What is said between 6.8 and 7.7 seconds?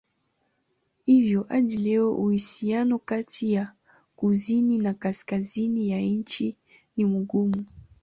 ni mgumu.